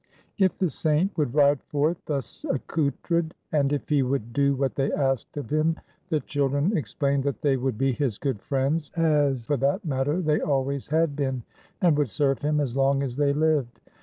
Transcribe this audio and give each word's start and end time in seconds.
If 0.39 0.57
the 0.57 0.67
Saint 0.71 1.15
would 1.15 1.35
ride 1.35 1.61
forth 1.61 2.01
thus 2.07 2.43
accoutered 2.49 3.33
and 3.51 3.71
if 3.71 3.87
he 3.87 4.01
would 4.01 4.33
do 4.33 4.55
what 4.55 4.73
they 4.73 4.91
asked 4.91 5.37
of 5.37 5.51
him, 5.51 5.75
the 6.09 6.21
children 6.21 6.75
explained 6.75 7.23
that 7.25 7.43
they 7.43 7.55
would 7.55 7.77
be 7.77 7.91
his 7.91 8.17
good 8.17 8.41
friends, 8.41 8.89
as 8.97 9.45
for 9.45 9.57
that 9.57 9.85
matter 9.85 10.19
they 10.19 10.41
always 10.41 10.87
had 10.87 11.15
been, 11.15 11.43
and 11.83 11.95
would 11.99 12.09
serve 12.09 12.39
him 12.39 12.59
as 12.59 12.75
long 12.75 13.03
as 13.03 13.15
they 13.15 13.31
lived. 13.31 13.79